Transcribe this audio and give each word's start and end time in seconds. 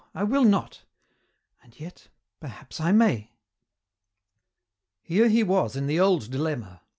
I 0.15 0.23
will 0.23 0.45
not 0.45 0.81
and 1.61 1.79
yet, 1.79 2.07
perhaps 2.39 2.79
I 2.81 2.91
may!" 2.91 3.33
Here 5.03 5.27
he 5.29 5.43
was 5.43 5.75
in 5.75 5.85
the 5.85 5.99
old 5.99 6.31
dilemma. 6.31 6.81